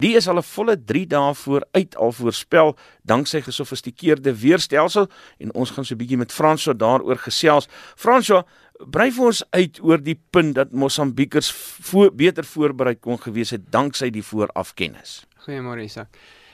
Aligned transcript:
Die 0.00 0.14
is 0.16 0.28
al 0.28 0.38
'n 0.38 0.42
volle 0.42 0.84
3 0.84 1.06
dae 1.06 1.34
vooruit 1.34 1.96
al 1.96 2.12
voorspel 2.12 2.76
danksy 3.04 3.40
gesofistikeerde 3.40 4.32
weerstelsel 4.34 5.08
en 5.38 5.54
ons 5.54 5.70
gaan 5.70 5.84
so 5.84 5.94
'n 5.94 5.98
bietjie 5.98 6.16
met 6.16 6.32
Fransjo 6.32 6.72
daaroor 6.76 7.18
gesels. 7.18 7.68
Fransjo, 7.96 8.42
brei 8.90 9.10
vir 9.12 9.24
ons 9.24 9.44
uit 9.50 9.80
oor 9.82 10.02
die 10.02 10.20
punt 10.30 10.54
dat 10.54 10.72
Mosambiekers 10.72 11.52
vo 11.80 12.10
beter 12.10 12.44
voorberei 12.44 12.94
kon 12.94 13.18
gewees 13.18 13.50
het 13.50 13.70
danksy 13.70 14.10
die 14.10 14.22
voorafkennis. 14.22 15.26
Goeiemôre 15.46 15.82
Isak. 15.84 16.08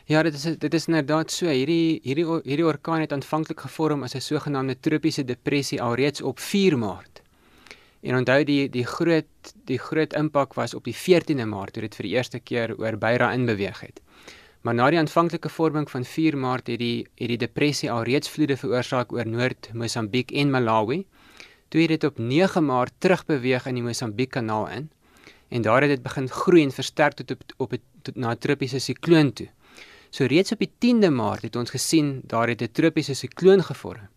Ja, 0.06 0.22
dit 0.22 0.34
is 0.34 0.42
dit 0.42 0.74
is 0.74 0.86
inderdaad 0.86 1.30
so. 1.30 1.46
Hierdie 1.46 2.00
hierdie 2.02 2.26
hierdie 2.42 2.66
orkaan 2.66 3.00
het 3.00 3.12
aanvanklik 3.12 3.60
gevorm 3.60 4.02
as 4.02 4.14
'n 4.14 4.20
sogenaamde 4.20 4.80
tropiese 4.80 5.24
depressie 5.24 5.82
alreeds 5.82 6.22
op 6.22 6.38
4 6.40 6.78
Maart. 6.78 7.15
En 8.06 8.14
onthou 8.14 8.44
die 8.46 8.68
die 8.70 8.86
groot 8.86 9.52
die 9.66 9.78
groot 9.82 10.12
impak 10.14 10.54
was 10.54 10.74
op 10.78 10.84
die 10.86 10.94
14de 10.94 11.46
Maart 11.50 11.74
toe 11.74 11.82
dit 11.82 11.96
vir 11.98 12.06
die 12.06 12.14
eerste 12.14 12.38
keer 12.38 12.74
oor 12.78 12.98
Beira 13.02 13.32
inbeweeg 13.34 13.80
het. 13.82 14.00
Maar 14.62 14.74
na 14.74 14.86
die 14.90 14.98
aanvanklike 15.00 15.50
vorming 15.50 15.90
van 15.90 16.04
4 16.04 16.36
Maart 16.38 16.70
het 16.70 16.78
die 16.78 17.06
het 17.18 17.32
die 17.32 17.40
depressie 17.42 17.90
alreeds 17.90 18.30
vloede 18.30 18.56
veroorsaak 18.56 19.12
oor 19.12 19.26
Noord-Mosambiek 19.26 20.30
en 20.30 20.50
Malawi. 20.54 21.04
Toe 21.68 21.80
het 21.80 21.94
dit 21.96 22.04
op 22.04 22.18
9 22.18 22.64
Maart 22.66 22.94
terugbeweeg 22.98 23.66
in 23.66 23.80
die 23.80 23.86
Mosambiek-kanaal 23.86 24.68
in 24.78 24.90
en 25.48 25.62
daar 25.62 25.82
het 25.82 25.90
dit 25.90 26.02
begin 26.02 26.28
groei 26.28 26.62
en 26.62 26.72
versterk 26.74 27.14
tot 27.14 27.30
op 27.30 27.42
op 27.56 27.72
'n 27.72 27.82
na 28.14 28.34
tropiese 28.34 28.78
sikloon 28.78 29.32
toe. 29.32 29.48
So 30.10 30.24
reeds 30.24 30.52
op 30.52 30.58
die 30.58 30.70
10de 30.78 31.10
Maart 31.10 31.42
het 31.42 31.56
ons 31.56 31.70
gesien 31.70 32.20
daar 32.24 32.48
het 32.48 32.62
'n 32.62 32.72
tropiese 32.72 33.14
sikloon 33.14 33.62
gevorm. 33.62 34.08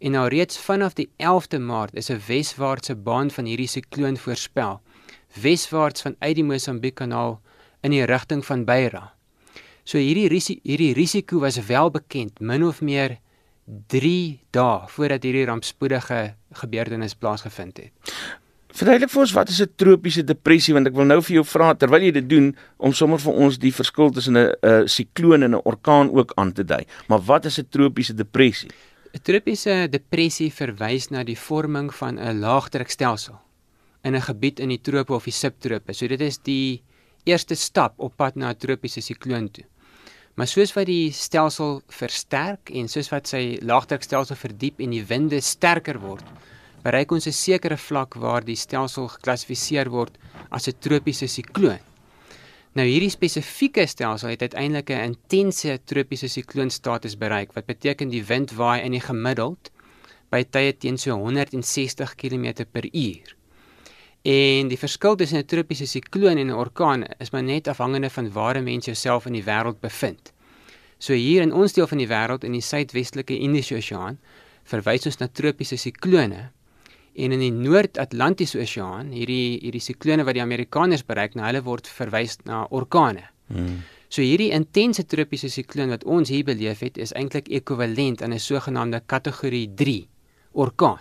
En 0.00 0.14
nou 0.16 0.28
reeds 0.32 0.58
vanaf 0.58 0.94
die 0.96 1.10
11de 1.20 1.58
Maart 1.60 1.94
is 1.94 2.08
'n 2.08 2.20
weswaartse 2.26 2.94
baan 2.96 3.30
van 3.30 3.44
hierdie 3.44 3.68
sikloon 3.68 4.16
voorspel. 4.16 4.80
Weswaarts 5.42 6.02
vanuit 6.02 6.34
die 6.34 6.44
Mosambiek-kanaal 6.44 7.40
in 7.80 7.90
die 7.90 8.04
rigting 8.04 8.44
van 8.44 8.64
Beira. 8.64 9.12
So 9.84 9.98
hierdie 9.98 10.28
risiko 10.28 10.60
hierdie 10.62 10.94
risiko 10.94 11.38
was 11.38 11.66
wel 11.66 11.90
bekend 11.90 12.40
min 12.40 12.64
of 12.64 12.80
meer 12.80 13.18
3 13.86 14.40
dae 14.50 14.80
voordat 14.86 15.22
hierdie 15.22 15.44
rampspoedige 15.44 16.34
gebeurtenis 16.52 17.14
plaasgevind 17.14 17.76
het. 17.76 17.92
Verduidelik 18.70 19.10
vir 19.10 19.20
ons 19.20 19.32
wat 19.32 19.48
is 19.48 19.60
'n 19.60 19.72
tropiese 19.76 20.24
depressie 20.24 20.74
want 20.74 20.86
ek 20.86 20.94
wil 20.94 21.04
nou 21.04 21.22
vir 21.22 21.34
jou 21.34 21.44
vra 21.44 21.74
terwyl 21.74 22.02
jy 22.02 22.10
dit 22.10 22.28
doen 22.28 22.56
om 22.78 22.92
sommer 22.92 23.18
vir 23.18 23.32
ons 23.32 23.58
die 23.58 23.72
verskil 23.72 24.10
tussen 24.10 24.36
'n 24.36 24.88
sikloon 24.88 25.42
en 25.42 25.54
'n 25.54 25.60
orkaan 25.64 26.10
ook 26.10 26.32
aan 26.36 26.52
te 26.52 26.64
dui. 26.64 26.86
Maar 27.08 27.20
wat 27.20 27.44
is 27.44 27.58
'n 27.58 27.68
tropiese 27.68 28.14
depressie? 28.14 28.70
Tropiese 29.10 29.88
depressie 29.90 30.52
verwys 30.54 31.08
na 31.10 31.24
die 31.26 31.34
vorming 31.34 31.88
van 31.90 32.18
'n 32.18 32.38
laagdrukstelsel 32.38 33.34
in 34.04 34.14
'n 34.14 34.22
gebied 34.22 34.60
in 34.60 34.68
die 34.68 34.80
trope 34.80 35.12
of 35.12 35.24
die 35.24 35.32
subtrope. 35.32 35.92
So 35.92 36.06
dit 36.06 36.20
is 36.20 36.38
die 36.38 36.82
eerste 37.24 37.54
stap 37.54 37.94
op 37.98 38.16
pad 38.16 38.36
na 38.36 38.50
'n 38.50 38.56
tropiese 38.56 39.00
sikloon 39.00 39.50
toe. 39.50 39.64
Maar 40.36 40.46
soos 40.46 40.72
wat 40.74 40.86
die 40.86 41.10
stelsel 41.10 41.82
versterk 41.88 42.70
en 42.70 42.88
soos 42.88 43.10
wat 43.10 43.26
sy 43.26 43.58
laagdrukstelsel 43.62 44.36
verdiep 44.36 44.80
en 44.80 44.90
die 44.90 45.04
winde 45.04 45.40
sterker 45.40 45.98
word, 45.98 46.24
bereik 46.84 47.10
ons 47.10 47.26
'n 47.26 47.32
sekere 47.32 47.76
vlak 47.76 48.14
waar 48.14 48.44
die 48.44 48.56
stelsel 48.56 49.08
geklassifiseer 49.08 49.90
word 49.90 50.18
as 50.50 50.68
'n 50.68 50.78
tropiese 50.78 51.26
sikloon. 51.26 51.89
Nou 52.78 52.84
hierdie 52.86 53.10
spesifieke 53.10 53.82
stelsel 53.90 54.30
het 54.30 54.42
uiteindelik 54.46 54.90
'n 54.90 55.10
intense 55.10 55.80
tropiese 55.84 56.28
sikloonstatus 56.28 57.16
bereik 57.18 57.52
wat 57.52 57.66
beteken 57.66 58.08
die 58.08 58.24
wind 58.24 58.52
waai 58.52 58.82
in 58.82 58.92
die 58.92 59.00
gemiddeld 59.00 59.70
by 60.30 60.44
tye 60.44 60.76
teen 60.76 60.98
so 60.98 61.16
160 61.16 62.14
km/h. 62.14 63.34
En 64.22 64.68
die 64.68 64.78
verskil 64.78 65.16
tussen 65.16 65.38
'n 65.38 65.46
tropiese 65.46 65.86
sikloon 65.86 66.36
en 66.36 66.46
'n 66.46 66.54
orkaan 66.54 67.04
is 67.18 67.30
maar 67.30 67.42
net 67.42 67.68
afhangende 67.68 68.10
van 68.10 68.32
waar 68.32 68.56
'n 68.56 68.64
mens 68.64 68.84
jouself 68.84 69.26
in 69.26 69.32
die 69.32 69.44
wêreld 69.44 69.80
bevind. 69.80 70.32
So 70.98 71.12
hier 71.12 71.42
in 71.42 71.52
ons 71.52 71.72
deel 71.72 71.86
van 71.86 71.98
die 71.98 72.08
wêreld 72.08 72.44
in 72.44 72.52
die 72.52 72.60
suidwestelike 72.60 73.38
Indiese 73.38 73.76
Oseaan 73.76 74.18
verwys 74.64 75.06
ons 75.06 75.16
na 75.16 75.28
tropiese 75.28 75.76
siklone 75.76 76.50
en 77.14 77.32
in 77.32 77.42
die 77.42 77.52
Noord-Atlantiese 77.52 78.60
Oseaan, 78.62 79.10
hierdie 79.12 79.58
hierdie 79.62 79.82
siklone 79.82 80.24
wat 80.24 80.36
die 80.38 80.44
Amerikaners 80.44 81.04
bereik, 81.06 81.34
nou 81.34 81.46
hulle 81.46 81.62
word 81.66 81.88
verwys 81.90 82.38
na 82.44 82.66
orkane. 82.70 83.26
Hmm. 83.50 83.82
So 84.10 84.22
hierdie 84.22 84.50
intense 84.54 85.04
tropiese 85.06 85.50
sikloon 85.50 85.92
wat 85.94 86.04
ons 86.04 86.30
hier 86.30 86.44
beleef 86.44 86.82
het, 86.82 86.98
is 86.98 87.14
eintlik 87.18 87.48
ekwivalent 87.48 88.22
aan 88.22 88.34
'n 88.34 88.38
sogenaamde 88.38 89.02
kategorie 89.06 89.68
3 89.74 90.08
orkaan. 90.52 91.00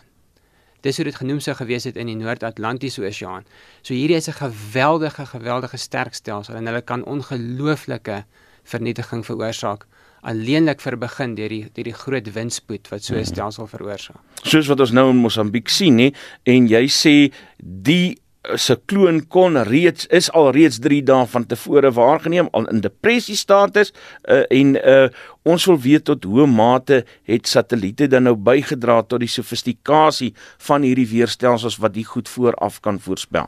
Dis 0.82 0.96
hoe 0.96 1.06
dit 1.06 1.16
genoem 1.16 1.40
sou 1.40 1.56
gewees 1.56 1.84
het 1.84 1.98
in 1.98 2.08
die 2.08 2.16
Noord-Atlantiese 2.16 3.04
Oseaan. 3.06 3.46
So 3.82 3.94
hierdie 3.94 4.16
is 4.16 4.30
'n 4.30 4.40
geweldige 4.40 5.26
geweldige 5.26 5.78
sterk 5.78 6.14
stelsel 6.14 6.56
en 6.56 6.66
hulle 6.66 6.82
kan 6.82 7.04
ongelooflike 7.04 8.26
vernietiging 8.64 9.26
veroorsaak 9.26 9.86
alleenlik 10.22 10.82
vir 10.84 10.98
begin 11.00 11.36
deur 11.36 11.50
die 11.50 11.66
deur 11.74 11.90
die 11.90 11.96
groot 11.96 12.32
windspoed 12.36 12.90
wat 12.92 13.04
so 13.04 13.14
'n 13.16 13.24
hmm. 13.24 13.32
stelsel 13.32 13.68
veroorsaak. 13.68 14.22
Soos 14.44 14.68
wat 14.68 14.80
ons 14.80 14.92
nou 14.92 15.10
in 15.10 15.22
Mosambiek 15.22 15.70
sien, 15.70 15.96
nê, 15.96 16.14
en 16.44 16.68
jy 16.68 16.86
sê 16.88 17.32
die 17.60 18.18
eh, 18.44 18.56
sikloon 18.56 19.28
kon 19.28 19.58
reeds 19.64 20.08
is 20.08 20.32
al 20.32 20.52
reeds 20.52 20.80
3 20.80 21.02
dae 21.04 21.26
van 21.26 21.46
tevore 21.46 21.92
waargeneem 21.92 22.50
al 22.52 22.68
in 22.68 22.82
depressie 22.82 23.36
status 23.36 23.92
uh, 24.28 24.44
en 24.50 24.76
uh, 24.76 25.10
ons 25.44 25.66
wil 25.66 25.80
weet 25.80 26.04
tot 26.04 26.24
hoe 26.24 26.48
mate 26.48 27.06
het 27.24 27.48
satelliete 27.48 28.08
dan 28.08 28.24
nou 28.24 28.36
bygedra 28.36 29.02
tot 29.04 29.20
die 29.20 29.28
sofistikasie 29.28 30.34
van 30.58 30.82
hierdie 30.82 31.08
weerstelsels 31.08 31.78
wat 31.78 31.94
die 31.94 32.06
goed 32.06 32.30
vooraf 32.30 32.80
kan 32.80 33.00
voorspel. 33.00 33.48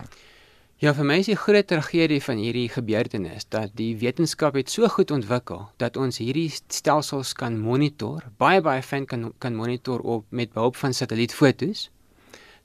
Ja, 0.82 0.96
vir 0.98 1.06
my 1.06 1.20
is 1.22 1.28
die 1.30 1.38
groot 1.38 1.68
tragedie 1.70 2.18
van 2.26 2.40
hierdie 2.42 2.66
gebeurtenis 2.74 3.44
dat 3.54 3.76
die 3.78 3.92
wetenskap 4.02 4.56
het 4.58 4.72
so 4.74 4.88
goed 4.90 5.12
ontwikkel 5.14 5.68
dat 5.78 6.00
ons 6.02 6.18
hierdie 6.18 6.48
stelsels 6.50 7.36
kan 7.38 7.60
monitor, 7.62 8.24
baie 8.42 8.64
baie 8.66 8.82
fyn 8.82 9.06
kan 9.06 9.28
kan 9.46 9.54
monitor 9.54 10.02
op 10.02 10.26
met 10.34 10.56
behulp 10.58 10.80
van 10.82 10.98
satellietfoto's. 10.98 11.84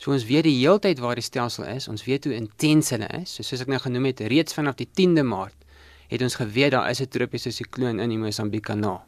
So 0.00 0.16
ons 0.16 0.24
weet 0.30 0.48
die 0.48 0.56
heeltyd 0.62 1.04
waar 1.04 1.20
die 1.20 1.26
stelsel 1.28 1.68
is, 1.74 1.90
ons 1.92 2.06
weet 2.08 2.24
hoe 2.24 2.32
intens 2.38 2.88
hulle 2.96 3.12
is. 3.20 3.36
So 3.36 3.44
soos 3.44 3.66
ek 3.66 3.74
nou 3.74 3.82
genoem 3.84 4.08
het, 4.08 4.24
reeds 4.32 4.56
vanaf 4.56 4.80
die 4.80 4.88
10de 4.88 5.28
Maart 5.34 5.68
het 6.08 6.24
ons 6.24 6.40
geweet 6.40 6.72
daar 6.72 6.88
is 6.88 7.04
'n 7.04 7.12
tropiese 7.12 7.52
sikloon 7.52 8.00
in 8.00 8.08
die 8.08 8.22
Mosambiek-kanaal. 8.24 9.04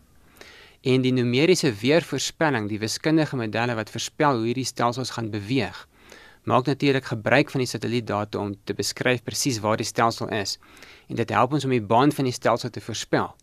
En 0.85 1.01
die 1.01 1.17
numeriese 1.17 1.73
weervoorspelling, 1.73 2.69
die 2.69 2.85
wiskundige 2.85 3.37
modelle 3.37 3.75
wat 3.75 3.91
voorspel 3.91 4.37
hoe 4.37 4.47
hierdie 4.53 4.69
stelsels 4.69 5.17
gaan 5.17 5.31
beweeg, 5.31 5.89
maak 6.49 6.67
natuurlik 6.67 7.11
gebruik 7.11 7.51
van 7.53 7.63
die 7.63 7.69
satellietdata 7.69 8.41
om 8.41 8.55
te 8.65 8.75
beskryf 8.75 9.23
presies 9.27 9.61
waar 9.65 9.77
die 9.81 9.87
stelsel 9.87 10.31
is 10.33 10.57
en 11.09 11.21
dit 11.21 11.31
help 11.37 11.53
ons 11.57 11.67
om 11.69 11.75
die 11.75 11.85
baan 11.93 12.13
van 12.15 12.29
die 12.29 12.35
stelsel 12.37 12.73
te 12.73 12.83
voorspel. 12.85 13.35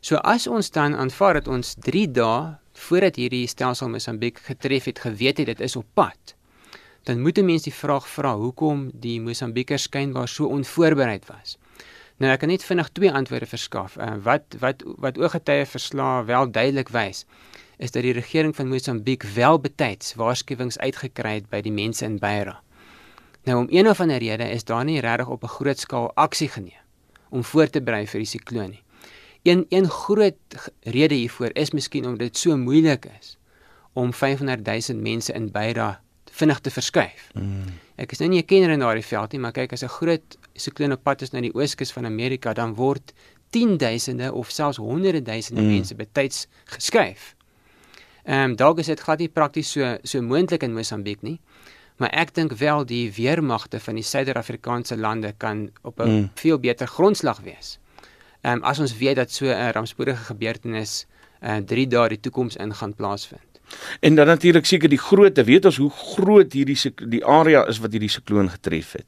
So 0.00 0.20
as 0.22 0.46
ons 0.46 0.70
dan 0.70 0.94
aanvaar 0.94 1.40
dat 1.40 1.48
ons 1.48 1.74
3 1.88 2.06
dae 2.18 2.56
voordat 2.86 3.16
hierdie 3.16 3.46
stelsel 3.48 3.88
Mosambiek 3.88 4.38
getref 4.44 4.84
het, 4.90 5.00
geweet 5.00 5.40
het 5.40 5.48
dit 5.54 5.60
is 5.64 5.76
op 5.80 5.86
pad, 5.94 6.36
dan 7.08 7.22
moet 7.22 7.38
'n 7.38 7.44
mens 7.44 7.62
die 7.62 7.74
vraag 7.74 8.08
vra 8.08 8.36
hoekom 8.36 8.90
die 8.92 9.20
Mosambiekers 9.20 9.82
skynbaar 9.88 10.28
so 10.28 10.46
onvoorbereid 10.46 11.26
was. 11.26 11.56
Nou 12.16 12.30
ek 12.32 12.40
kan 12.40 12.48
net 12.48 12.64
vinnig 12.64 12.88
twee 12.96 13.12
antwoorde 13.12 13.46
verskaf. 13.46 13.96
Uh, 14.00 14.14
wat 14.24 14.56
wat 14.62 14.82
wat 15.04 15.18
ooggetuie 15.20 15.66
verslae 15.68 16.24
wel 16.24 16.50
duidelik 16.50 16.88
wys 16.94 17.26
is 17.76 17.92
dat 17.92 18.06
die 18.06 18.14
regering 18.16 18.54
van 18.56 18.68
Mosambiek 18.68 19.22
wel 19.34 19.58
betyds 19.60 20.14
waarskuwings 20.16 20.78
uitgekry 20.78 21.34
het 21.34 21.50
by 21.52 21.60
die 21.60 21.72
mense 21.72 22.04
in 22.04 22.16
Beira. 22.18 22.54
Nou 23.44 23.58
om 23.58 23.68
een 23.70 23.88
of 23.88 24.00
ander 24.00 24.18
rede 24.18 24.48
is 24.48 24.64
daar 24.64 24.84
nie 24.84 25.00
regtig 25.00 25.28
op 25.28 25.44
'n 25.44 25.54
groot 25.58 25.78
skaal 25.78 26.10
aksie 26.14 26.48
geneem 26.48 26.82
om 27.28 27.44
voor 27.44 27.68
te 27.70 27.82
berei 27.82 28.06
vir 28.06 28.18
die 28.18 28.32
sikloon 28.32 28.70
nie. 28.70 28.82
Een 29.42 29.66
een 29.68 29.88
groot 29.90 30.70
rede 30.80 31.14
hiervoor 31.14 31.50
is 31.52 31.70
miskien 31.70 32.04
omdat 32.04 32.18
dit 32.18 32.36
so 32.36 32.56
moeilik 32.56 33.06
is 33.20 33.38
om 33.92 34.12
500 34.12 34.88
000 34.88 35.00
mense 35.00 35.32
in 35.32 35.50
Beira 35.50 36.00
vinnig 36.36 36.60
te 36.60 36.70
verskuif. 36.70 37.30
Mm. 37.34 37.78
Ek 37.96 38.12
is 38.12 38.20
nou 38.20 38.28
nie 38.28 38.42
'n 38.42 38.46
kenner 38.46 38.70
in 38.70 38.80
daardie 38.84 39.04
veld 39.04 39.32
nie, 39.32 39.40
maar 39.40 39.52
kyk 39.52 39.72
as 39.72 39.82
'n 39.82 39.88
groot 39.88 40.38
sikloon 40.54 40.92
op 40.92 41.02
pad 41.02 41.22
is 41.22 41.32
na 41.32 41.40
die 41.40 41.54
ooskus 41.54 41.92
van 41.92 42.06
Amerika, 42.06 42.52
dan 42.52 42.74
word 42.74 43.12
10 43.50 43.76
duisende 43.76 44.32
of 44.32 44.50
selfs 44.50 44.76
honderde 44.76 45.22
duisende 45.22 45.62
mm. 45.62 45.68
mense 45.68 45.94
betyds 45.94 46.46
geskuif. 46.64 47.34
Ehm 48.24 48.50
um, 48.50 48.56
dalk 48.56 48.78
is 48.78 48.86
dit 48.86 49.00
glad 49.00 49.18
nie 49.18 49.28
prakties 49.28 49.70
so 49.70 49.96
so 50.02 50.22
moontlik 50.22 50.62
in 50.62 50.74
Mosambiek 50.74 51.22
nie. 51.22 51.40
Maar 51.96 52.10
ek 52.10 52.34
dink 52.34 52.52
wel 52.52 52.84
die 52.84 53.12
weermagte 53.12 53.80
van 53.80 53.94
die 53.94 54.04
Suider-Afrikaanse 54.04 54.96
lande 54.96 55.32
kan 55.36 55.70
op 55.82 56.00
'n 56.00 56.08
mm. 56.08 56.30
veel 56.34 56.58
beter 56.58 56.86
grondslag 56.86 57.40
wees. 57.40 57.78
Ehm 58.40 58.52
um, 58.52 58.62
as 58.62 58.78
ons 58.78 58.96
weet 58.96 59.16
dat 59.16 59.30
so 59.30 59.46
'n 59.46 59.72
rampspoedige 59.72 60.24
gebeurtenis 60.24 61.06
uh 61.42 61.56
3 61.56 61.86
dae 61.86 62.08
die 62.08 62.20
toekoms 62.20 62.56
in 62.56 62.74
gaan 62.74 62.94
plaasvind. 62.94 63.55
En 64.00 64.14
dan 64.14 64.26
natuurlik 64.26 64.66
seker 64.66 64.88
die 64.88 65.00
grootte, 65.00 65.44
weet 65.44 65.64
ons 65.64 65.76
hoe 65.76 65.90
groot 65.90 66.52
hierdie 66.52 66.78
die 67.08 67.24
area 67.24 67.64
is 67.66 67.80
wat 67.82 67.92
hierdie 67.92 68.12
sikloon 68.12 68.50
getref 68.50 68.92
het. 68.92 69.06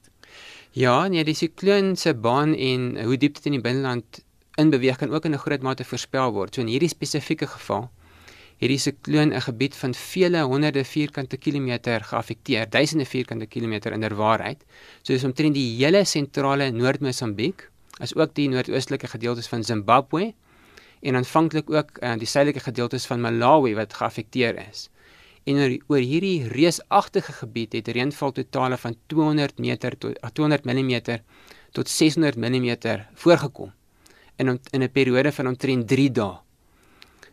Ja, 0.77 1.09
nee, 1.09 1.25
die 1.25 1.35
sikloon 1.35 1.97
se 1.97 2.15
baan 2.15 2.55
en 2.55 2.91
hoe 3.05 3.17
diep 3.17 3.39
dit 3.39 3.47
in 3.47 3.57
die 3.59 3.63
binneland 3.65 4.23
in 4.59 4.71
beweeg 4.71 4.99
kan 4.99 5.15
ook 5.15 5.25
in 5.25 5.35
'n 5.35 5.39
groot 5.39 5.63
mate 5.63 5.85
voorspel 5.85 6.33
word. 6.33 6.55
So 6.55 6.61
in 6.61 6.67
hierdie 6.67 6.89
spesifieke 6.89 7.47
geval 7.47 7.91
hierdie 8.59 8.79
sikloon 8.79 9.33
'n 9.33 9.41
gebied 9.41 9.75
van 9.75 9.95
vele 9.95 10.43
honderde 10.43 10.85
vierkante 10.85 11.37
kilometer 11.37 12.05
geaffekteer, 12.05 12.71
duisende 12.71 13.05
vierkante 13.05 13.47
kilometer 13.47 13.93
in 13.93 14.01
der 14.01 14.15
waarheid. 14.15 14.65
So 15.03 15.13
dis 15.13 15.25
omtrent 15.25 15.55
die 15.55 15.85
hele 15.85 16.05
sentrale 16.05 16.71
Noord-Mosambiek, 16.71 17.71
as 18.01 18.15
ook 18.15 18.35
die 18.35 18.49
noordoostelike 18.49 19.07
gedeeltes 19.07 19.47
van 19.47 19.65
Zimbabwe 19.65 20.35
en 21.01 21.15
aanvanklik 21.15 21.71
ook 21.71 21.91
uh, 22.03 22.15
die 22.19 22.27
suidelike 22.27 22.61
gedeeltes 22.61 23.07
van 23.07 23.21
Malawi 23.21 23.75
wat 23.75 23.95
geaffekteer 23.95 24.59
is. 24.69 24.89
En 25.45 25.55
oor, 25.55 25.77
oor 25.87 26.05
hierdie 26.05 26.49
reusagtige 26.49 27.33
gebied 27.33 27.73
het 27.73 27.89
reënval 27.89 28.33
totale 28.33 28.77
van 28.77 28.97
200 29.07 29.59
meter 29.59 29.99
tot 29.99 30.19
200 30.35 30.65
mm 30.65 31.19
tot 31.73 31.89
600 31.89 32.37
mm 32.37 32.77
voorgekom 33.15 33.73
in 34.37 34.61
in 34.71 34.83
'n 34.83 34.91
periode 34.93 35.33
van 35.33 35.47
omtrent 35.47 35.89
3 35.89 36.11
dae. 36.11 36.48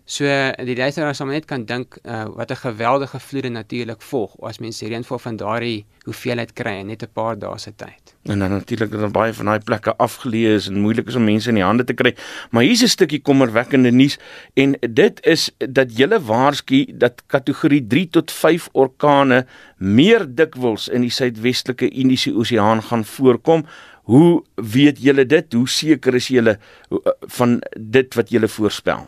So 0.06 0.26
die 0.62 0.76
luisteraars 0.78 1.18
sal 1.18 1.32
net 1.34 1.48
kan 1.50 1.64
dink 1.66 1.96
uh, 2.06 2.28
wat 2.38 2.52
'n 2.52 2.62
geweldige 2.62 3.20
vloede 3.20 3.50
natuurlik 3.50 4.02
volg 4.02 4.36
as 4.46 4.60
mense 4.60 4.86
reënval 4.86 5.20
van 5.20 5.36
daardie 5.36 5.86
hoeveelheid 6.06 6.54
kry 6.54 6.76
in 6.80 6.88
net 6.88 7.02
'n 7.02 7.10
paar 7.14 7.40
dae 7.40 7.58
se 7.58 7.74
tyd. 7.76 8.14
En 8.30 8.40
dan 8.40 8.50
natuurlik 8.50 8.92
dat 8.92 9.12
baie 9.12 9.34
van 9.34 9.46
daai 9.46 9.60
plekke 9.60 9.96
afgeleë 9.98 10.54
is 10.56 10.68
en 10.68 10.78
moeilik 10.80 11.08
is 11.08 11.16
om 11.16 11.24
mense 11.24 11.50
in 11.50 11.56
die 11.56 11.64
hande 11.64 11.84
te 11.84 11.94
kry. 11.94 12.16
Maar 12.52 12.64
hier's 12.64 12.84
'n 12.84 12.88
stukkie 12.88 13.22
kommerwekkende 13.22 13.92
nuus 13.92 14.20
en 14.54 14.78
dit 14.80 15.26
is 15.26 15.52
dat 15.58 15.98
julle 15.98 16.22
waarsku 16.22 16.86
dat 16.94 17.24
kategorie 17.26 17.88
3 17.88 18.10
tot 18.10 18.32
5 18.32 18.70
orkane 18.74 19.46
meer 19.78 20.36
dikwels 20.36 20.88
in 20.88 21.02
die 21.02 21.10
suidwestelike 21.10 21.90
Indiese 21.90 22.34
Oseaan 22.34 22.84
gaan 22.84 23.06
voorkom. 23.06 23.66
Hoe 24.04 24.44
weet 24.56 25.02
julle 25.02 25.26
dit? 25.26 25.54
Hoe 25.54 25.70
seker 25.70 26.14
is 26.14 26.28
julle 26.28 26.60
uh, 26.92 26.98
van 27.22 27.62
dit 27.80 28.14
wat 28.14 28.30
julle 28.30 28.48
voorspel? 28.48 29.08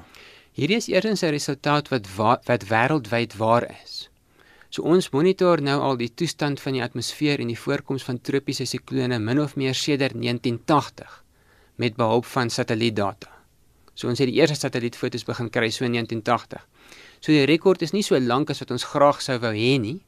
Hierdie 0.58 0.80
is 0.82 0.88
eers 0.90 1.22
'n 1.22 1.30
resultaat 1.30 1.90
wat 1.94 2.08
wa 2.18 2.32
wat 2.50 2.64
wêreldwyd 2.70 3.36
waar 3.38 3.66
is. 3.84 4.10
So 4.74 4.82
ons 4.82 5.12
monitor 5.14 5.62
nou 5.62 5.76
al 5.82 5.98
die 5.98 6.10
toestand 6.10 6.60
van 6.60 6.74
die 6.74 6.82
atmosfeer 6.82 7.40
en 7.40 7.52
die 7.52 7.60
voorkoms 7.66 8.04
van 8.04 8.18
tropiese 8.22 8.66
siklone 8.66 9.20
min 9.20 9.40
of 9.40 9.56
meer 9.56 9.76
sedert 9.76 10.18
1980 10.18 11.24
met 11.76 11.96
behulp 11.96 12.26
van 12.26 12.50
satellietdata. 12.50 13.30
So 13.94 14.08
ons 14.08 14.18
het 14.18 14.32
die 14.32 14.40
eerste 14.40 14.56
satellietfoto's 14.56 15.28
begin 15.30 15.50
kry 15.50 15.70
so 15.70 15.86
in 15.86 15.94
1980. 15.94 16.66
So 17.20 17.32
die 17.32 17.46
rekord 17.46 17.82
is 17.82 17.94
nie 17.94 18.02
so 18.02 18.20
lank 18.20 18.50
as 18.50 18.60
wat 18.60 18.72
ons 18.72 18.90
graag 18.96 19.22
sou 19.22 19.38
wou 19.38 19.54
hê 19.54 19.78
nie, 19.78 20.02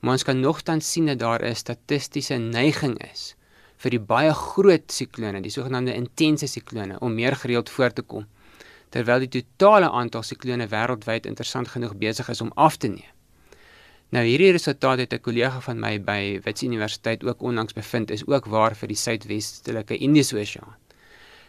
maar 0.00 0.12
ons 0.12 0.24
kan 0.24 0.40
nogtans 0.40 0.92
sien 0.92 1.06
dat 1.06 1.18
daar 1.18 1.42
'n 1.42 1.54
statistiese 1.54 2.38
neiging 2.38 2.94
is 3.12 3.34
vir 3.76 3.90
die 3.90 4.06
baie 4.14 4.34
groot 4.34 4.92
siklone, 4.92 5.42
die 5.42 5.50
sogenaamde 5.50 5.94
intense 5.94 6.46
siklone 6.46 7.00
om 7.00 7.14
meer 7.14 7.34
gereeld 7.36 7.68
voor 7.70 7.90
te 7.90 8.02
kom 8.02 8.26
terwyl 8.90 9.22
die 9.22 9.30
totale 9.40 9.90
aantal 9.90 10.22
siklone 10.26 10.66
wêreldwyd 10.70 11.26
interessant 11.26 11.68
genoeg 11.68 11.96
besig 11.96 12.28
is 12.28 12.40
om 12.40 12.52
af 12.54 12.76
te 12.76 12.88
neem. 12.88 13.16
Nou 14.10 14.24
hierdie 14.26 14.50
resultaat 14.50 14.98
het 14.98 15.12
'n 15.14 15.22
kollega 15.22 15.60
van 15.60 15.80
my 15.80 15.98
by 16.02 16.40
Wits 16.44 16.62
Universiteit 16.62 17.24
ook 17.24 17.42
onlangs 17.42 17.72
bevind 17.72 18.10
is 18.10 18.26
ook 18.26 18.46
waar 18.46 18.74
vir 18.74 18.88
die 18.88 18.96
suidwestelike 18.96 19.96
Indiese 19.96 20.38
Oseaan. 20.38 20.74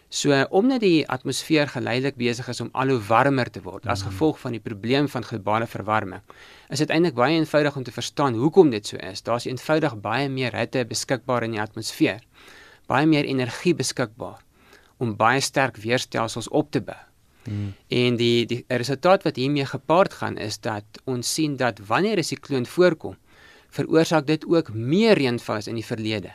So 0.10 0.46
omdat 0.50 0.80
die 0.80 1.08
atmosfeer 1.08 1.68
geleidelik 1.68 2.16
besig 2.16 2.48
is 2.48 2.62
om 2.62 2.70
al 2.72 2.88
hoe 2.88 3.00
warmer 3.00 3.50
te 3.52 3.62
word 3.62 3.88
as 3.88 4.04
mhm. 4.04 4.10
gevolg 4.10 4.40
van 4.40 4.52
die 4.52 4.60
probleem 4.60 5.08
van 5.08 5.24
globale 5.24 5.68
verwarming, 5.68 6.22
is 6.70 6.80
dit 6.80 6.90
eintlik 6.90 7.14
baie 7.14 7.38
eenvoudig 7.38 7.76
om 7.76 7.84
te 7.84 7.92
verstaan 7.92 8.34
hoekom 8.34 8.70
dit 8.70 8.88
so 8.88 8.98
is. 8.98 9.22
Daar's 9.22 9.46
eenvoudig 9.46 9.96
baie 10.02 10.30
meer 10.30 10.56
hitte 10.56 10.86
beskikbaar 10.86 11.44
in 11.44 11.52
die 11.52 11.62
atmosfeer. 11.62 12.20
Baie 12.88 13.06
meer 13.06 13.26
energie 13.26 13.74
beskikbaar 13.76 14.44
om 14.98 15.16
baie 15.16 15.40
sterk 15.40 15.78
weerstelsels 15.78 16.50
op 16.50 16.72
te 16.72 16.82
bou. 16.82 17.11
Hmm. 17.44 17.74
En 17.88 18.16
die 18.16 18.46
die 18.46 18.64
resultaat 18.68 19.24
wat 19.24 19.36
hiermee 19.36 19.66
gepaard 19.66 20.14
gaan 20.14 20.38
is 20.38 20.60
dat 20.60 20.84
ons 21.04 21.34
sien 21.34 21.56
dat 21.58 21.80
wanneer 21.88 22.18
'n 22.18 22.24
sikloon 22.24 22.66
voorkom, 22.66 23.18
veroorsaak 23.70 24.28
dit 24.28 24.46
ook 24.46 24.74
meer 24.74 25.18
reënval 25.18 25.56
as 25.56 25.68
in 25.68 25.76
die 25.76 25.86
verlede. 25.86 26.32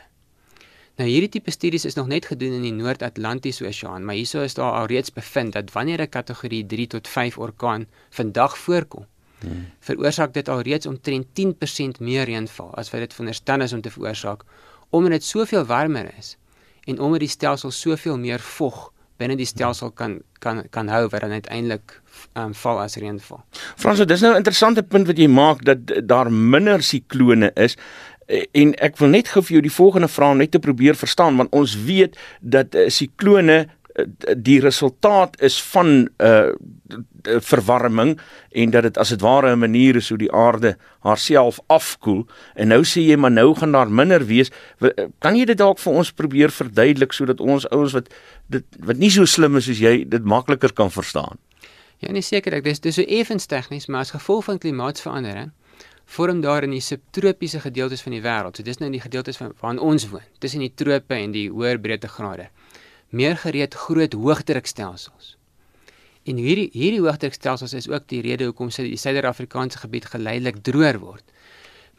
Nou 0.97 1.09
hierdie 1.09 1.29
tipe 1.29 1.51
studies 1.51 1.85
is 1.85 1.93
nog 1.93 2.07
net 2.07 2.25
gedoen 2.25 2.53
in 2.57 2.61
die 2.61 2.73
Noord-Atlantiese 2.73 3.67
Oseaan, 3.67 4.05
maar 4.05 4.15
hierso 4.15 4.41
is 4.41 4.53
daar 4.53 4.71
alreeds 4.71 5.13
bevind 5.13 5.53
dat 5.53 5.71
wanneer 5.71 6.01
'n 6.01 6.09
kategorie 6.09 6.65
3 6.65 6.87
tot 6.87 7.07
5 7.07 7.37
orkaan 7.37 7.87
vandag 8.09 8.57
voorkom, 8.57 9.05
hmm. 9.39 9.65
veroorsaak 9.79 10.33
dit 10.33 10.49
alreeds 10.49 10.85
omtrent 10.85 11.25
10% 11.33 11.99
meer 11.99 12.23
reënval 12.23 12.73
as 12.75 12.89
wat 12.89 12.99
dit 12.99 13.13
veronderstel 13.13 13.61
is 13.61 13.73
om 13.73 13.81
te 13.81 13.91
veroorsaak, 13.91 14.43
omdat 14.89 15.11
dit 15.11 15.23
soveel 15.23 15.65
warmer 15.65 16.13
is 16.17 16.37
en 16.83 16.99
omdat 16.99 17.19
die 17.19 17.29
stelsel 17.29 17.71
soveel 17.71 18.17
meer 18.17 18.39
vog 18.39 18.93
binne 19.17 19.37
die 19.39 19.45
stelsel 19.49 19.91
kan 19.91 20.19
kan 20.39 20.63
kan 20.69 20.89
hou 20.93 21.07
wat 21.09 21.21
dan 21.21 21.31
uiteindelik 21.31 22.01
um, 22.37 22.53
val 22.53 22.81
as 22.81 22.97
reënval. 23.01 23.41
Frans, 23.75 24.05
dis 24.05 24.21
nou 24.21 24.33
'n 24.33 24.43
interessante 24.43 24.83
punt 24.83 25.07
wat 25.07 25.17
jy 25.17 25.27
maak 25.27 25.63
dat 25.65 25.79
daar 26.07 26.31
minder 26.31 26.83
siklone 26.83 27.51
is 27.55 27.77
eh, 28.27 28.45
en 28.51 28.73
ek 28.75 28.97
wil 28.97 29.09
net 29.09 29.27
gou 29.27 29.43
vir 29.43 29.53
jou 29.57 29.61
die 29.61 29.77
volgende 29.79 30.07
vraag 30.07 30.35
net 30.35 30.51
te 30.51 30.59
probeer 30.59 30.95
verstaan 30.95 31.37
want 31.37 31.51
ons 31.51 31.75
weet 31.83 32.17
dat 32.41 32.75
uh, 32.75 32.89
siklone 32.89 33.67
die 34.37 34.59
resultaat 34.59 35.41
is 35.41 35.61
van 35.63 35.87
'n 35.87 36.09
uh, 36.17 36.49
verwarming 37.23 38.19
en 38.51 38.69
dat 38.69 38.83
dit 38.83 38.97
as 38.97 39.09
dit 39.09 39.21
ware 39.21 39.55
'n 39.55 39.59
manier 39.59 39.95
is 39.95 40.09
hoe 40.09 40.17
die 40.17 40.31
aarde 40.31 40.77
haarself 40.99 41.59
afkoel. 41.67 42.27
En 42.53 42.67
nou 42.67 42.83
sê 42.83 43.01
jy 43.01 43.15
maar 43.15 43.31
nou 43.31 43.55
gaan 43.55 43.71
daar 43.71 43.91
minder 43.91 44.25
wees. 44.25 44.51
Kan 45.19 45.35
jy 45.35 45.45
dit 45.45 45.57
dalk 45.57 45.79
vir 45.79 45.93
ons 45.93 46.11
probeer 46.11 46.51
verduidelik 46.51 47.13
sodat 47.13 47.39
ons 47.39 47.69
ouens 47.69 47.91
wat 47.91 48.13
dit 48.47 48.63
wat 48.79 48.97
nie 48.97 49.09
so 49.09 49.25
slim 49.25 49.55
is 49.55 49.65
soos 49.65 49.79
jy 49.79 50.05
dit 50.07 50.23
makliker 50.23 50.73
kan 50.73 50.91
verstaan? 50.91 51.37
Ja 51.97 52.11
nee 52.11 52.21
seker 52.21 52.53
ek 52.53 52.63
dis 52.63 52.79
dis 52.79 52.95
so 52.95 53.01
effens 53.01 53.45
tegnies 53.45 53.87
maar 53.87 53.99
as 53.99 54.11
gevolg 54.11 54.43
van 54.43 54.57
klimaatsverandering 54.57 55.51
vorm 56.05 56.41
daar 56.41 56.63
in 56.63 56.71
die 56.71 56.81
subtropiese 56.81 57.59
gedeeltes 57.59 58.01
van 58.01 58.11
die 58.11 58.21
wêreld. 58.21 58.55
So 58.55 58.63
dis 58.63 58.77
nou 58.77 58.85
in 58.85 58.95
die 58.95 59.01
gedeeltes 59.01 59.37
van 59.37 59.53
waar 59.59 59.77
ons 59.77 60.09
woon 60.09 60.23
tussen 60.39 60.59
die 60.59 60.73
trope 60.75 61.13
en 61.13 61.31
die 61.31 61.49
hoër 61.49 61.79
breedtegrade 61.79 62.49
meer 63.17 63.37
gereed 63.41 63.75
groot 63.87 64.13
hoëdrukstelsels. 64.13 65.33
En 66.27 66.39
hierdie 66.43 66.67
hierdie 66.75 67.01
hoëdrukstelsels 67.01 67.73
is 67.77 67.87
ook 67.89 68.07
die 68.11 68.21
rede 68.25 68.49
hoekom 68.49 68.71
sy 68.73 68.83
die 68.89 68.99
Suider-Afrikaanse 68.99 69.79
gebied 69.83 70.09
geleidelik 70.11 70.59
droër 70.67 70.99
word. 70.99 71.23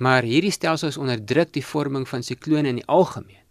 Maar 0.04 0.26
hierdie 0.28 0.52
stelsels 0.54 0.98
onderdruk 1.00 1.54
die 1.56 1.64
vorming 1.64 2.04
van 2.08 2.22
siklone 2.22 2.70
in 2.70 2.80
die 2.82 2.86
algemeen. 2.86 3.44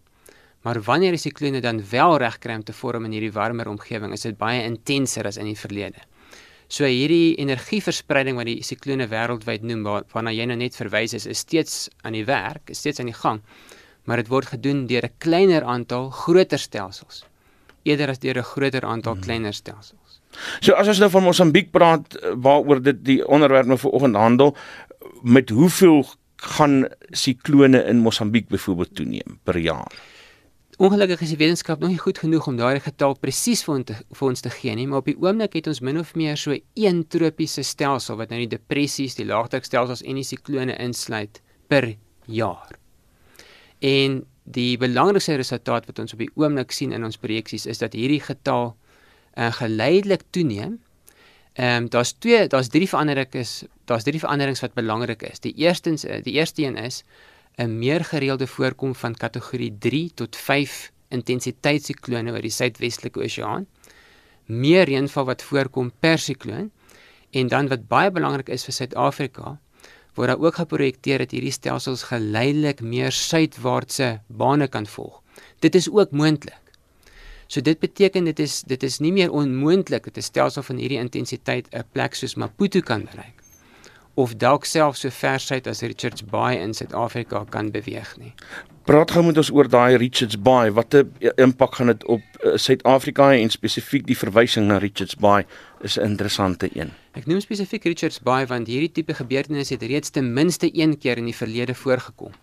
Maar 0.63 0.79
wanneer 0.85 1.15
die 1.15 1.21
siklone 1.21 1.61
dan 1.63 1.81
wel 1.89 2.17
reg 2.21 2.37
kry 2.43 2.59
om 2.59 2.63
te 2.67 2.75
vorm 2.75 3.07
in 3.07 3.15
hierdie 3.15 3.33
warmer 3.33 3.69
omgewing, 3.71 4.13
is 4.13 4.25
dit 4.27 4.37
baie 4.37 4.61
intenser 4.67 5.27
as 5.27 5.39
in 5.41 5.49
die 5.49 5.57
verlede. 5.57 6.03
So 6.67 6.85
hierdie 6.85 7.37
energieverspreiding 7.39 8.37
wat 8.37 8.49
die 8.49 8.59
siklone 8.67 9.07
wêreldwyd 9.11 9.63
noem 9.63 9.85
waarna 10.11 10.33
jy 10.35 10.45
nou 10.49 10.57
net 10.59 10.75
verwys 10.75 11.15
is, 11.15 11.25
is 11.25 11.45
steeds 11.45 11.87
aan 12.03 12.17
die 12.17 12.25
werk, 12.27 12.69
is 12.73 12.83
steeds 12.83 12.99
aan 12.99 13.09
die 13.09 13.17
gang. 13.17 13.41
Maar 14.05 14.21
dit 14.21 14.31
word 14.31 14.51
gedoen 14.53 14.85
deur 14.87 15.07
'n 15.07 15.17
kleiner 15.23 15.63
aantal 15.63 16.09
groter 16.09 16.59
stelsels 16.59 17.23
eerder 17.87 18.11
as 18.13 18.19
deur 18.19 18.37
'n 18.37 18.51
groter 18.53 18.85
aantal 18.85 19.13
hmm. 19.13 19.23
kleiner 19.23 19.53
stelsels. 19.53 20.21
So 20.59 20.73
as 20.73 20.87
ons 20.87 20.99
nou 20.99 21.09
van 21.09 21.23
Mosambiek 21.23 21.71
praat 21.71 22.15
eh, 22.15 22.35
waaroor 22.35 22.81
dit 22.81 23.03
die 23.05 23.21
onderwerp 23.27 23.65
nou 23.67 23.77
vanoggend 23.79 24.15
handel, 24.15 24.55
met 25.23 25.49
hoeveel 25.49 26.05
gaan 26.35 26.85
siklone 27.09 27.83
in 27.83 28.03
Mosambiek 28.05 28.47
byvoorbeeld 28.47 28.95
toeneem 28.95 29.39
per 29.43 29.57
jaar? 29.57 29.91
Ongelukkig 30.77 31.23
is 31.25 31.31
die 31.33 31.39
wetenskap 31.39 31.79
nog 31.81 31.89
nie 31.89 31.97
goed 31.97 32.19
genoeg 32.21 32.47
om 32.47 32.57
daardie 32.59 32.83
getal 32.85 33.15
presies 33.17 33.63
vir, 33.65 33.79
vir 34.13 34.27
ons 34.27 34.43
te 34.45 34.51
gee 34.53 34.75
nie, 34.77 34.85
maar 34.85 35.01
op 35.01 35.07
die 35.09 35.17
oomblik 35.17 35.57
het 35.57 35.69
ons 35.71 35.81
min 35.81 35.97
of 35.97 36.11
meer 36.13 36.37
so 36.37 36.53
een 36.53 36.99
tropiese 37.09 37.63
stelsel 37.65 38.19
wat 38.19 38.29
nou 38.29 38.43
die 38.43 38.51
depressies, 38.51 39.17
die 39.17 39.25
laagdrukstelsels 39.25 40.03
en 40.05 40.21
die 40.21 40.27
siklone 40.27 40.77
insluit 40.77 41.41
per 41.67 41.95
jaar. 42.29 42.77
En 43.81 44.21
die 44.47 44.77
belangrikste 44.79 45.35
resultaat 45.35 45.87
wat 45.89 45.99
ons 45.99 46.13
op 46.15 46.21
die 46.23 46.31
oomblik 46.39 46.71
sien 46.71 46.93
in 46.95 47.03
ons 47.03 47.19
projeksies 47.19 47.65
is 47.67 47.81
dat 47.81 47.95
hierdie 47.97 48.21
getal 48.23 48.75
uh, 49.35 49.51
geleidelik 49.59 50.23
toeneem. 50.31 50.77
Ehm 51.57 51.83
um, 51.83 51.89
daar's 51.89 52.13
twee 52.13 52.47
daar's 52.47 52.69
drie 52.69 52.87
veranderings 52.87 53.63
daar's 53.89 54.05
drie 54.05 54.19
veranderings 54.19 54.61
wat 54.61 54.73
belangrik 54.77 55.23
is. 55.23 55.39
Die 55.39 55.53
eerstens 55.57 56.05
eh, 56.05 56.21
die 56.23 56.37
eerste 56.37 56.63
een 56.63 56.77
is 56.77 57.03
'n 57.57 57.79
meer 57.79 58.05
gereelde 58.05 58.47
voorkom 58.47 58.95
van 58.95 59.15
kategorie 59.15 59.73
3 59.79 60.11
tot 60.13 60.35
5 60.35 60.91
intensiteitsiklone 61.09 62.31
oor 62.31 62.41
die 62.41 62.53
suidwestelike 62.53 63.19
oseaan. 63.19 63.67
Meer 64.45 64.85
reënval 64.85 65.25
wat 65.25 65.41
voorkom 65.43 65.91
per 65.99 66.19
sikloon 66.19 66.71
en 67.31 67.47
dan 67.47 67.67
wat 67.67 67.87
baie 67.87 68.11
belangrik 68.11 68.49
is 68.49 68.63
vir 68.63 68.73
Suid-Afrika 68.73 69.59
word 70.17 70.33
daar 70.33 70.41
ook 70.41 70.59
geprojekteer 70.59 71.23
dat 71.23 71.31
hierdie 71.31 71.53
stelsels 71.53 72.07
geleidelik 72.09 72.81
meer 72.81 73.11
suidwaartse 73.13 74.19
bane 74.27 74.67
kan 74.67 74.87
volg. 74.89 75.21
Dit 75.61 75.75
is 75.75 75.89
ook 75.89 76.11
moontlik. 76.11 76.61
So 77.47 77.61
dit 77.61 77.79
beteken 77.79 78.27
dit 78.27 78.39
is 78.39 78.63
dit 78.67 78.83
is 78.83 78.99
nie 78.99 79.13
meer 79.13 79.31
onmoontlik 79.31 80.03
dat 80.03 80.17
'n 80.17 80.21
stelsel 80.21 80.63
van 80.63 80.77
hierdie 80.77 80.99
intensiteit 80.99 81.67
'n 81.71 81.85
plek 81.91 82.13
soos 82.13 82.35
Maputo 82.35 82.81
kan 82.81 83.03
bereik 83.05 83.37
of 84.17 84.33
dalk 84.41 84.65
selfs 84.65 85.03
so 85.05 85.13
ver 85.13 85.39
suid 85.39 85.67
as 85.69 85.83
Richards 85.85 86.23
Bay 86.25 86.57
in 86.57 86.73
Suid-Afrika 86.73 87.43
kan 87.53 87.69
beweeg 87.71 88.15
nie. 88.17 88.33
Praat 88.89 89.11
gou 89.13 89.21
met 89.27 89.37
ons 89.37 89.51
oor 89.53 89.69
daai 89.69 89.99
Richards 90.01 90.39
Bay. 90.41 90.71
Watter 90.73 91.05
impak 91.37 91.77
gaan 91.77 91.91
dit 91.91 92.05
op 92.09 92.23
uh, 92.41 92.55
Suid-Afrika 92.57 93.29
hê 93.29 93.43
en 93.43 93.53
spesifiek 93.53 94.07
die 94.07 94.17
verwysing 94.17 94.65
na 94.71 94.79
Richards 94.81 95.19
Bay 95.21 95.45
is 95.85 95.99
'n 95.99 96.17
interessante 96.17 96.69
een. 96.73 96.91
Ek 97.13 97.27
noem 97.27 97.43
spesifiek 97.45 97.85
Richards 97.85 98.19
Bay 98.19 98.47
want 98.47 98.67
hierdie 98.67 98.91
tipe 98.91 99.13
gebeurtenisse 99.13 99.73
het 99.73 99.83
reeds 99.83 100.09
ten 100.09 100.33
minste 100.33 100.69
een 100.73 100.97
keer 100.97 101.17
in 101.17 101.29
die 101.29 101.35
verlede 101.35 101.75
voorgekom. 101.75 102.33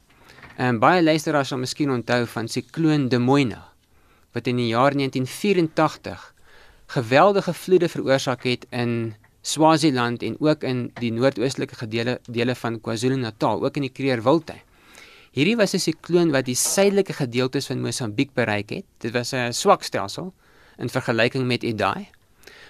En 0.57 0.79
baie 0.79 1.03
luisteraars 1.03 1.49
sal 1.49 1.59
miskien 1.59 1.91
onthou 1.91 2.27
van 2.27 2.49
sikloon 2.49 3.09
De 3.09 3.19
Moina 3.19 3.73
wat 4.35 4.47
in 4.47 4.57
die 4.57 4.67
jaar 4.67 4.93
1984 4.95 6.35
geweldige 6.87 7.55
vloede 7.55 7.89
veroorsaak 7.89 8.43
het 8.45 8.67
in 8.71 9.15
Swaziland 9.45 10.23
en 10.25 10.37
ook 10.41 10.63
in 10.65 10.87
die 11.01 11.13
noordoostelike 11.13 11.77
gedele 11.77 12.17
dele 12.25 12.55
van 12.57 12.79
KwaZulu-Natal, 12.81 13.61
ook 13.65 13.77
in 13.77 13.85
die 13.85 13.93
Kruger 13.93 14.23
Wildtuin. 14.25 14.63
Hierdie 15.37 15.57
was 15.57 15.75
'n 15.75 15.83
sikloon 15.83 16.31
wat 16.31 16.47
die 16.47 16.55
suidelike 16.55 17.13
gedeeltes 17.13 17.67
van 17.67 17.81
Mosambiek 17.81 18.33
bereik 18.35 18.71
het. 18.71 18.85
Dit 18.99 19.13
was 19.13 19.35
'n 19.35 19.53
swak 19.53 19.83
stelsel 19.83 20.33
in 20.79 20.89
vergelyking 20.89 21.47
met 21.47 21.63
Idai. 21.63 22.09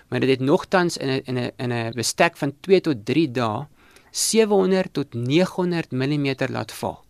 Maar 0.08 0.20
dit 0.20 0.28
het 0.28 0.40
nogtans 0.40 0.96
in 0.96 1.08
'n 1.08 1.22
in 1.24 1.38
'n 1.38 1.50
in 1.56 1.72
'n 1.72 1.92
bestek 1.94 2.36
van 2.36 2.52
2 2.60 2.80
tot 2.80 3.04
3 3.04 3.30
dae 3.30 3.66
700 4.10 4.92
tot 4.92 5.14
900 5.14 5.90
mm 5.90 6.34
laat 6.48 6.72
val 6.72 7.04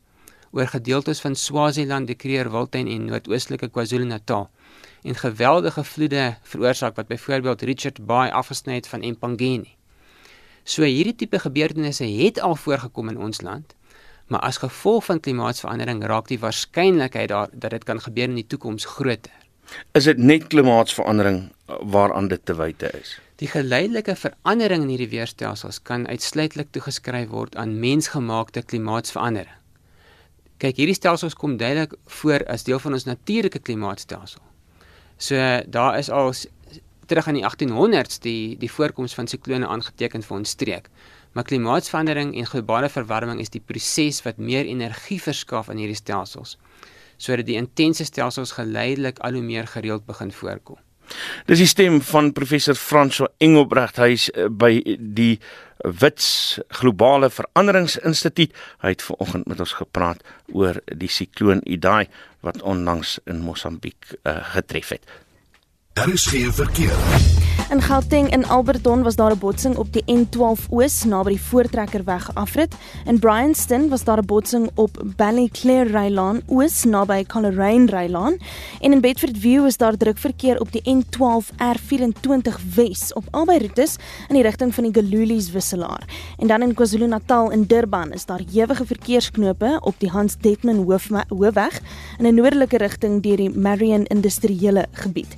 oor 0.51 0.67
gedeeltes 0.67 1.21
van 1.21 1.35
Swaziland, 1.35 2.07
die 2.07 2.17
Kruger 2.17 2.51
Wildtuin 2.51 2.89
en 2.89 3.05
noordoostelike 3.05 3.69
KwaZulu-Natal 3.69 4.49
en 5.03 5.15
geweldige 5.15 5.85
vloede 5.85 6.37
veroorsaak 6.43 6.97
wat 6.97 7.07
byvoorbeeld 7.07 7.63
Richard 7.63 8.07
Bay 8.07 8.31
afgesny 8.31 8.75
het 8.75 8.89
van 8.89 9.03
Empangeni. 9.03 9.77
So 10.65 10.83
hierdie 10.83 11.15
tipe 11.15 11.39
gebeurtenisse 11.39 12.05
het 12.05 12.41
al 12.41 12.57
voorgekom 12.57 13.09
in 13.09 13.19
ons 13.19 13.41
land, 13.41 13.75
maar 14.27 14.41
as 14.41 14.57
gevolg 14.57 15.05
van 15.05 15.21
klimaatsverandering 15.21 16.05
raak 16.05 16.29
die 16.29 16.39
waarskynlikheid 16.39 17.29
daar 17.29 17.49
dat 17.53 17.71
dit 17.71 17.85
kan 17.85 18.01
gebeur 18.01 18.29
in 18.29 18.41
die 18.41 18.47
toekoms 18.47 18.85
groter. 18.85 19.35
Is 19.93 20.05
dit 20.09 20.19
net 20.19 20.47
klimaatsverandering 20.47 21.53
waaraan 21.67 22.29
dit 22.29 22.41
te 22.45 22.55
wyte 22.57 22.91
is? 23.01 23.19
Die 23.43 23.49
geleidelike 23.49 24.17
verandering 24.17 24.85
in 24.87 24.95
hierdie 24.95 25.11
weerstelsels 25.13 25.83
kan 25.83 26.07
uitsluitlik 26.09 26.71
toegeskryf 26.71 27.29
word 27.29 27.57
aan 27.57 27.79
mensgemaakte 27.81 28.63
klimaatsverandering. 28.63 29.61
Kyk, 30.63 30.79
hierdie 30.79 30.97
stelsels 30.97 31.35
kom 31.35 31.57
duidelik 31.59 31.97
voor 32.21 32.45
as 32.49 32.65
deel 32.65 32.79
van 32.79 32.95
ons 32.97 33.05
natuurlike 33.09 33.59
klimaatstelsel. 33.59 34.41
So 35.17 35.37
daar 35.67 35.99
is 35.99 36.11
al 36.11 36.33
terug 37.07 37.29
aan 37.29 37.39
die 37.39 37.45
1800s 37.45 38.21
die 38.21 38.57
die 38.59 38.71
voorkoms 38.71 39.15
van 39.15 39.27
siklone 39.27 39.67
aangeteken 39.67 40.23
vir 40.23 40.37
ons 40.37 40.51
streek. 40.51 40.89
Maar 41.33 41.45
klimaatsverandering 41.45 42.37
en 42.37 42.47
globale 42.47 42.89
verwarming 42.89 43.41
is 43.41 43.51
die 43.51 43.63
proses 43.65 44.23
wat 44.23 44.37
meer 44.39 44.65
energie 44.65 45.21
verskaf 45.23 45.69
aan 45.69 45.83
hierdie 45.83 45.99
stelsels 45.99 46.59
sodat 47.17 47.47
die 47.47 47.57
intense 47.57 48.05
stelsels 48.05 48.53
geleidelik 48.59 49.21
al 49.25 49.39
hoe 49.39 49.43
meer 49.43 49.69
gereeld 49.71 50.07
begin 50.07 50.33
voorkom. 50.33 50.79
Dis 51.47 51.63
die 51.63 51.69
stem 51.71 52.01
van 52.03 52.33
professor 52.33 52.77
François 52.79 53.31
Engelbrecht 53.39 54.01
hy 54.03 54.13
is 54.17 54.29
eh, 54.33 54.49
by 54.51 54.79
die 54.99 55.39
Wits 55.85 56.61
Globale 56.81 57.31
Veranderingsinstituut. 57.31 58.55
Hy 58.85 58.95
het 58.95 59.05
vanoggend 59.05 59.49
met 59.51 59.61
ons 59.61 59.77
gepraat 59.81 60.25
oor 60.53 60.81
die 60.89 61.11
sikloon 61.11 61.61
Idai 61.65 62.07
wat 62.45 62.63
onlangs 62.63 63.19
in 63.25 63.41
Mosambiek 63.45 64.15
uh, 64.23 64.39
getref 64.55 64.97
het. 64.97 65.05
Daar 65.95 66.13
is 66.13 66.27
geen 66.27 66.53
verkeer. 66.53 67.54
In 67.71 67.81
Gauteng 67.83 68.31
in 68.31 68.45
Alberton 68.45 69.03
was 69.03 69.17
daar 69.17 69.33
'n 69.33 69.39
botsing 69.39 69.77
op 69.77 69.93
die 69.93 70.05
N12 70.07 70.69
Oos 70.71 71.05
naby 71.05 71.29
die 71.29 71.41
Voortrekkerweg 71.41 72.35
afrit. 72.35 72.75
In 73.07 73.19
Bryanston 73.19 73.89
was 73.89 74.05
daar 74.05 74.19
'n 74.19 74.27
botsing 74.27 74.71
op 74.75 75.03
Ballyclare 75.17 75.99
Rylaan 75.99 76.41
Oos 76.47 76.85
naby 76.85 77.25
Coleraine 77.25 77.87
Rylaan. 77.87 78.37
En 78.81 78.93
in 78.93 79.01
Bedford 79.01 79.39
View 79.39 79.67
is 79.67 79.77
daar 79.77 79.97
druk 79.97 80.19
verkeer 80.19 80.61
op 80.61 80.73
die 80.73 80.83
N12 80.83 81.51
R24 81.57 82.61
Wes 82.75 83.13
op 83.13 83.25
albei 83.31 83.59
roetes 83.59 83.97
in 84.29 84.35
die 84.35 84.43
rigting 84.43 84.75
van 84.75 84.85
die 84.85 85.03
Galulies 85.03 85.51
wisselaar. 85.51 86.05
En 86.39 86.47
dan 86.47 86.63
in 86.63 86.75
KwaZulu-Natal 86.75 87.51
in 87.51 87.65
Durban 87.65 88.13
is 88.13 88.27
daar 88.27 88.41
ewige 88.53 88.87
verkeersknope 88.87 89.79
op 89.81 89.95
die 89.99 90.11
Hans 90.11 90.37
Detman 90.41 90.85
Hoofweg 91.29 91.81
in 92.19 92.27
'n 92.27 92.35
noordelike 92.35 92.77
rigting 92.77 93.23
deur 93.23 93.37
die 93.37 93.51
Marion 93.51 94.05
Industriële 94.05 94.87
gebied. 94.93 95.37